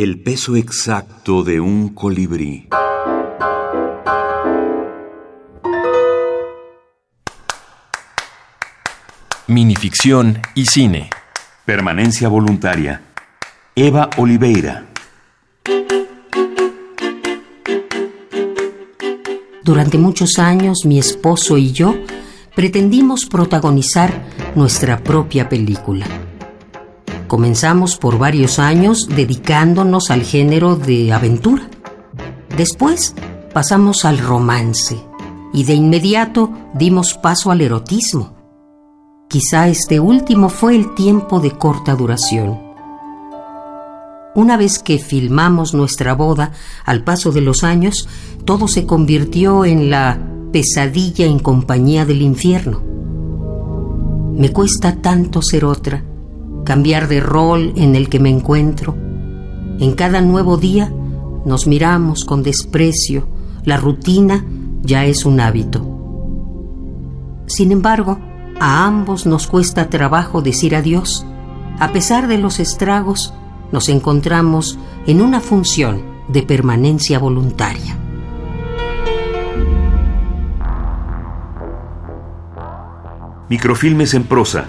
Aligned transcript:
El 0.00 0.20
peso 0.20 0.54
exacto 0.54 1.42
de 1.42 1.58
un 1.58 1.88
colibrí. 1.88 2.68
Minificción 9.48 10.40
y 10.54 10.66
cine. 10.66 11.10
Permanencia 11.64 12.28
voluntaria. 12.28 13.02
Eva 13.74 14.08
Oliveira. 14.18 14.86
Durante 19.64 19.98
muchos 19.98 20.38
años 20.38 20.82
mi 20.84 21.00
esposo 21.00 21.58
y 21.58 21.72
yo 21.72 21.96
pretendimos 22.54 23.26
protagonizar 23.26 24.28
nuestra 24.54 25.02
propia 25.02 25.48
película. 25.48 26.06
Comenzamos 27.28 27.98
por 27.98 28.18
varios 28.18 28.58
años 28.58 29.06
dedicándonos 29.06 30.10
al 30.10 30.22
género 30.22 30.76
de 30.76 31.12
aventura. 31.12 31.68
Después 32.56 33.14
pasamos 33.52 34.06
al 34.06 34.16
romance 34.16 34.98
y 35.52 35.64
de 35.64 35.74
inmediato 35.74 36.50
dimos 36.72 37.12
paso 37.12 37.50
al 37.50 37.60
erotismo. 37.60 38.32
Quizá 39.28 39.68
este 39.68 40.00
último 40.00 40.48
fue 40.48 40.74
el 40.74 40.94
tiempo 40.94 41.38
de 41.38 41.50
corta 41.50 41.94
duración. 41.94 42.58
Una 44.34 44.56
vez 44.56 44.78
que 44.78 44.98
filmamos 44.98 45.74
nuestra 45.74 46.14
boda, 46.14 46.52
al 46.86 47.04
paso 47.04 47.30
de 47.30 47.42
los 47.42 47.62
años, 47.62 48.08
todo 48.46 48.68
se 48.68 48.86
convirtió 48.86 49.66
en 49.66 49.90
la 49.90 50.18
pesadilla 50.50 51.26
en 51.26 51.40
compañía 51.40 52.06
del 52.06 52.22
infierno. 52.22 52.82
Me 54.32 54.50
cuesta 54.50 54.96
tanto 55.02 55.42
ser 55.42 55.66
otra, 55.66 56.04
cambiar 56.68 57.08
de 57.08 57.20
rol 57.20 57.72
en 57.76 57.96
el 57.96 58.10
que 58.10 58.20
me 58.20 58.28
encuentro. 58.28 58.94
En 59.80 59.94
cada 59.94 60.20
nuevo 60.20 60.58
día 60.58 60.92
nos 61.46 61.66
miramos 61.66 62.26
con 62.26 62.42
desprecio, 62.42 63.26
la 63.64 63.78
rutina 63.78 64.44
ya 64.82 65.06
es 65.06 65.24
un 65.24 65.40
hábito. 65.40 65.80
Sin 67.46 67.72
embargo, 67.72 68.18
a 68.60 68.84
ambos 68.84 69.24
nos 69.24 69.46
cuesta 69.46 69.88
trabajo 69.88 70.42
decir 70.42 70.76
adiós. 70.76 71.24
A 71.78 71.90
pesar 71.90 72.28
de 72.28 72.36
los 72.36 72.60
estragos, 72.60 73.32
nos 73.72 73.88
encontramos 73.88 74.78
en 75.06 75.22
una 75.22 75.40
función 75.40 76.02
de 76.28 76.42
permanencia 76.42 77.18
voluntaria. 77.18 77.96
Microfilmes 83.48 84.12
en 84.12 84.24
prosa 84.24 84.66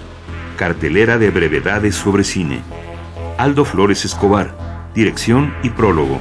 Cartelera 0.60 1.16
de 1.16 1.30
brevedades 1.30 1.94
sobre 1.94 2.22
cine. 2.22 2.60
Aldo 3.38 3.64
Flores 3.64 4.04
Escobar. 4.04 4.90
Dirección 4.94 5.54
y 5.62 5.70
prólogo. 5.70 6.18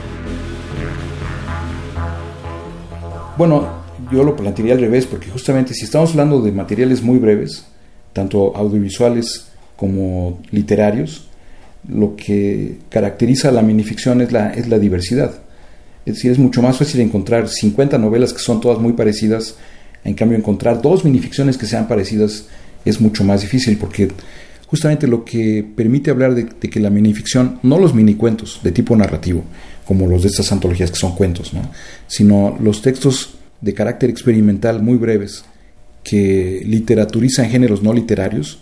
Bueno, 3.37 3.67
yo 4.09 4.23
lo 4.23 4.37
plantearía 4.37 4.75
al 4.75 4.79
revés, 4.79 5.07
porque 5.07 5.29
justamente 5.29 5.73
si 5.73 5.83
estamos 5.83 6.11
hablando 6.11 6.41
de 6.41 6.53
materiales 6.53 7.01
muy 7.03 7.19
breves, 7.19 7.65
tanto 8.13 8.55
audiovisuales 8.55 9.51
como 9.75 10.39
literarios, 10.51 11.27
lo 11.89 12.15
que 12.15 12.77
caracteriza 12.87 13.49
a 13.49 13.51
la 13.51 13.61
minificción 13.61 14.21
es 14.21 14.31
la, 14.31 14.53
es 14.53 14.69
la 14.69 14.79
diversidad. 14.79 15.33
Es 16.05 16.13
decir, 16.13 16.31
es 16.31 16.39
mucho 16.39 16.61
más 16.61 16.77
fácil 16.77 17.01
encontrar 17.01 17.49
50 17.49 17.97
novelas 17.97 18.31
que 18.31 18.39
son 18.39 18.61
todas 18.61 18.79
muy 18.79 18.93
parecidas, 18.93 19.57
en 20.05 20.13
cambio 20.13 20.37
encontrar 20.37 20.81
dos 20.81 21.03
minificciones 21.03 21.57
que 21.57 21.65
sean 21.65 21.89
parecidas 21.89 22.47
es 22.85 23.01
mucho 23.01 23.23
más 23.23 23.41
difícil 23.41 23.77
porque 23.77 24.09
justamente 24.67 25.07
lo 25.07 25.25
que 25.25 25.65
permite 25.75 26.11
hablar 26.11 26.35
de, 26.35 26.45
que 26.45 26.79
la 26.79 26.89
minificción, 26.89 27.59
no 27.63 27.79
los 27.79 27.93
minicuentos 27.93 28.59
de 28.63 28.71
tipo 28.71 28.95
narrativo, 28.95 29.43
como 29.85 30.07
los 30.07 30.21
de 30.21 30.29
estas 30.29 30.51
antologías 30.51 30.91
que 30.91 30.97
son 30.97 31.15
cuentos, 31.15 31.51
sino 32.07 32.57
los 32.61 32.81
textos 32.81 33.35
de 33.61 33.73
carácter 33.73 34.09
experimental 34.09 34.81
muy 34.81 34.97
breves 34.97 35.43
que 36.03 36.61
literaturizan 36.65 37.49
géneros 37.49 37.83
no 37.83 37.93
literarios, 37.93 38.59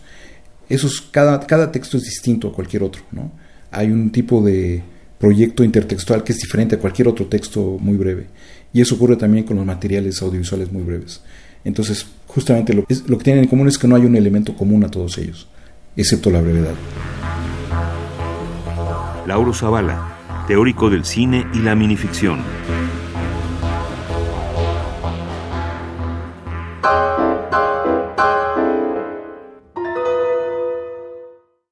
cada, 1.12 1.40
cada 1.42 1.72
texto 1.72 1.98
es 1.98 2.04
distinto 2.04 2.50
a 2.50 2.54
cualquier 2.54 2.84
otro. 2.84 3.04
¿no? 3.12 3.32
Hay 3.72 3.92
un 3.92 4.12
tipo 4.12 4.42
de 4.42 4.82
proyecto 5.18 5.64
intertextual 5.64 6.24
que 6.24 6.34
es 6.34 6.40
diferente 6.40 6.76
a 6.76 6.80
cualquier 6.80 7.08
otro 7.08 7.26
texto 7.26 7.78
muy 7.80 7.98
breve. 7.98 8.28
Y 8.74 8.82
eso 8.82 8.96
ocurre 8.96 9.16
también 9.16 9.46
con 9.46 9.58
los 9.58 9.66
materiales 9.66 10.22
audiovisuales 10.22 10.72
muy 10.72 10.84
breves. 10.84 11.22
Entonces, 11.68 12.08
justamente 12.28 12.74
lo, 12.74 12.86
que 12.86 13.24
tienen 13.24 13.44
en 13.44 13.50
común 13.50 13.68
es 13.68 13.78
que 13.78 13.90
no 13.90 13.98
hay 13.98 14.06
un 14.06 14.16
elemento 14.16 14.56
común 14.56 14.86
a 14.86 14.88
todos 14.90 15.18
ellos, 15.18 15.50
excepto 15.98 16.30
la 16.32 16.40
brevedad. 16.40 16.76
Lauro 19.28 19.54
Zavala, 19.54 20.46
teórico 20.48 20.90
del 20.90 21.04
cine 21.04 21.46
y 21.54 21.60
la 21.60 21.76
minificción. 21.76 22.40